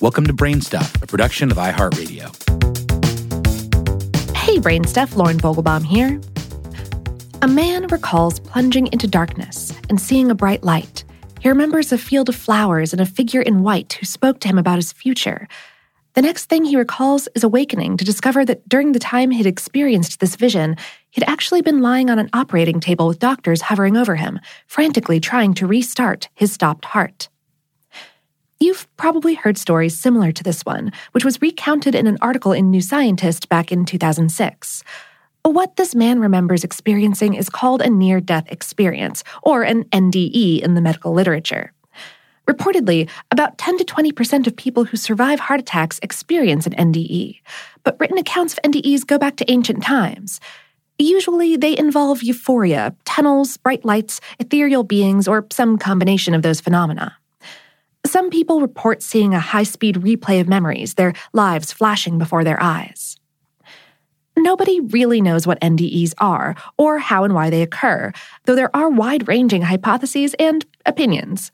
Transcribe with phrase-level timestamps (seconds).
[0.00, 2.34] Welcome to Brainstuff, a production of iHeartRadio.
[4.34, 6.18] Hey, Brainstuff, Lauren Vogelbaum here.
[7.42, 11.04] A man recalls plunging into darkness and seeing a bright light.
[11.40, 14.56] He remembers a field of flowers and a figure in white who spoke to him
[14.56, 15.46] about his future.
[16.14, 20.18] The next thing he recalls is awakening to discover that during the time he'd experienced
[20.18, 20.78] this vision,
[21.10, 25.52] he'd actually been lying on an operating table with doctors hovering over him, frantically trying
[25.52, 27.28] to restart his stopped heart.
[28.62, 32.70] You've probably heard stories similar to this one, which was recounted in an article in
[32.70, 34.84] New Scientist back in 2006.
[35.44, 40.74] What this man remembers experiencing is called a near death experience, or an NDE in
[40.74, 41.72] the medical literature.
[42.46, 47.40] Reportedly, about 10 to 20% of people who survive heart attacks experience an NDE,
[47.82, 50.38] but written accounts of NDEs go back to ancient times.
[50.98, 57.16] Usually, they involve euphoria, tunnels, bright lights, ethereal beings, or some combination of those phenomena.
[58.10, 62.60] Some people report seeing a high speed replay of memories, their lives flashing before their
[62.60, 63.16] eyes.
[64.36, 68.10] Nobody really knows what NDEs are or how and why they occur,
[68.46, 71.52] though there are wide ranging hypotheses and opinions.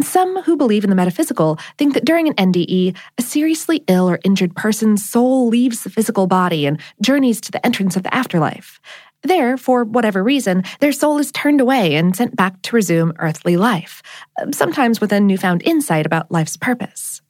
[0.00, 4.20] Some who believe in the metaphysical think that during an NDE, a seriously ill or
[4.22, 8.80] injured person's soul leaves the physical body and journeys to the entrance of the afterlife.
[9.22, 13.56] There, for whatever reason, their soul is turned away and sent back to resume earthly
[13.56, 14.02] life,
[14.40, 17.20] um, sometimes with a newfound insight about life's purpose.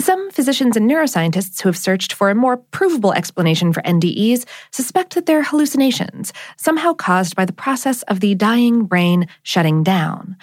[0.00, 5.14] Some physicians and neuroscientists who have searched for a more provable explanation for NDEs suspect
[5.14, 10.36] that they're hallucinations, somehow caused by the process of the dying brain shutting down.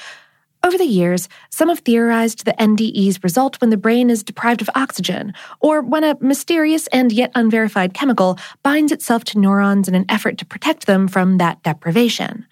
[0.65, 4.69] Over the years, some have theorized that NDEs result when the brain is deprived of
[4.75, 10.05] oxygen, or when a mysterious and yet unverified chemical binds itself to neurons in an
[10.07, 12.47] effort to protect them from that deprivation.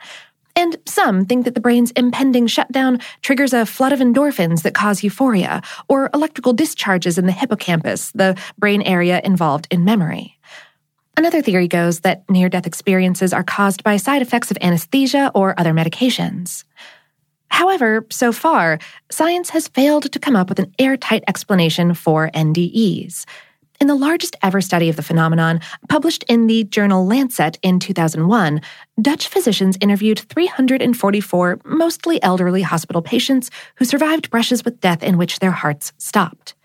[0.58, 5.04] And some think that the brain's impending shutdown triggers a flood of endorphins that cause
[5.04, 10.38] euphoria, or electrical discharges in the hippocampus, the brain area involved in memory.
[11.16, 15.58] Another theory goes that near death experiences are caused by side effects of anesthesia or
[15.58, 16.66] other medications.
[17.52, 18.80] However, so far,
[19.12, 23.26] science has failed to come up with an airtight explanation for NDEs.
[23.82, 28.62] In the largest ever study of the phenomenon, published in the journal Lancet in 2001,
[29.02, 35.40] Dutch physicians interviewed 344 mostly elderly hospital patients who survived brushes with death in which
[35.40, 36.56] their hearts stopped.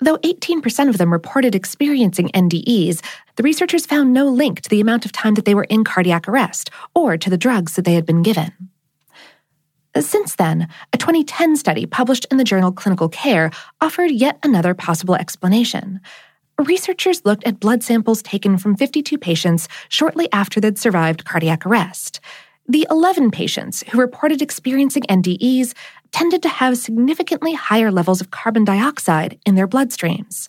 [0.00, 3.02] Though 18% of them reported experiencing NDEs,
[3.36, 6.28] the researchers found no link to the amount of time that they were in cardiac
[6.28, 8.52] arrest or to the drugs that they had been given.
[10.00, 13.50] Since then, a 2010 study published in the journal Critical Care
[13.80, 16.00] offered yet another possible explanation.
[16.58, 22.20] Researchers looked at blood samples taken from 52 patients shortly after they'd survived cardiac arrest.
[22.68, 25.74] The 11 patients who reported experiencing NDEs
[26.12, 30.48] tended to have significantly higher levels of carbon dioxide in their bloodstreams.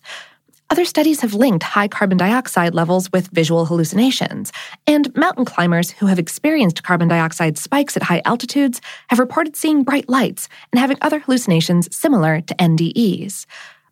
[0.72, 4.52] Other studies have linked high carbon dioxide levels with visual hallucinations,
[4.86, 9.82] and mountain climbers who have experienced carbon dioxide spikes at high altitudes have reported seeing
[9.82, 13.46] bright lights and having other hallucinations similar to NDEs.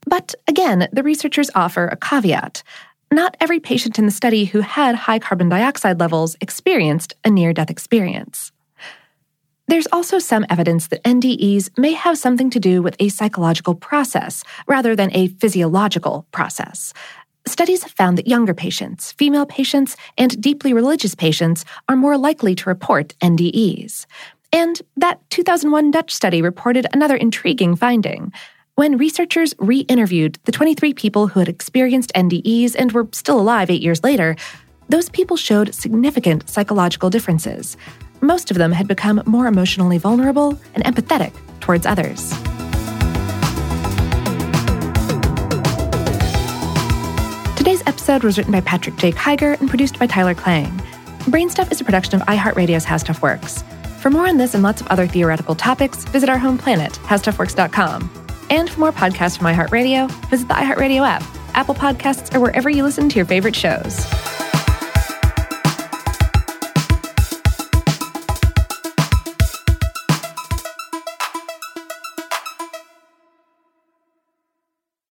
[0.06, 2.62] But again, the researchers offer a caveat.
[3.12, 7.52] Not every patient in the study who had high carbon dioxide levels experienced a near
[7.52, 8.52] death experience.
[9.68, 14.42] There's also some evidence that NDEs may have something to do with a psychological process
[14.66, 16.94] rather than a physiological process.
[17.46, 22.54] Studies have found that younger patients, female patients, and deeply religious patients are more likely
[22.54, 24.06] to report NDEs.
[24.54, 28.32] And that 2001 Dutch study reported another intriguing finding.
[28.76, 33.68] When researchers re interviewed the 23 people who had experienced NDEs and were still alive
[33.68, 34.34] eight years later,
[34.88, 37.76] those people showed significant psychological differences
[38.20, 42.30] most of them had become more emotionally vulnerable and empathetic towards others.
[47.56, 49.12] Today's episode was written by Patrick J.
[49.12, 50.70] Kiger and produced by Tyler Klang.
[51.28, 53.62] Brainstuff is a production of iHeartRadio's How Stuff Works.
[53.98, 58.10] For more on this and lots of other theoretical topics, visit our home planet, howstuffworks.com.
[58.48, 61.22] And for more podcasts from iHeartRadio, visit the iHeartRadio app,
[61.54, 64.06] Apple Podcasts, or wherever you listen to your favorite shows.